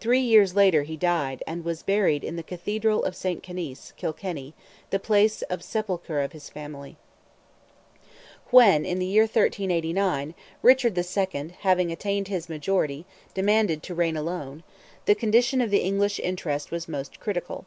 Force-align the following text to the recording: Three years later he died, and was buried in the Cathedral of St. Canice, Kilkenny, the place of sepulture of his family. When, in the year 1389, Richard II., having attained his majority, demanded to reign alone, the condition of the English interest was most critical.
Three 0.00 0.18
years 0.18 0.56
later 0.56 0.82
he 0.82 0.96
died, 0.96 1.44
and 1.46 1.64
was 1.64 1.84
buried 1.84 2.24
in 2.24 2.34
the 2.34 2.42
Cathedral 2.42 3.04
of 3.04 3.14
St. 3.14 3.40
Canice, 3.40 3.92
Kilkenny, 3.96 4.52
the 4.90 4.98
place 4.98 5.42
of 5.42 5.62
sepulture 5.62 6.22
of 6.22 6.32
his 6.32 6.48
family. 6.48 6.96
When, 8.50 8.84
in 8.84 8.98
the 8.98 9.06
year 9.06 9.22
1389, 9.22 10.34
Richard 10.60 10.98
II., 10.98 11.54
having 11.60 11.92
attained 11.92 12.26
his 12.26 12.48
majority, 12.48 13.06
demanded 13.32 13.84
to 13.84 13.94
reign 13.94 14.16
alone, 14.16 14.64
the 15.04 15.14
condition 15.14 15.60
of 15.60 15.70
the 15.70 15.78
English 15.84 16.18
interest 16.18 16.72
was 16.72 16.88
most 16.88 17.20
critical. 17.20 17.64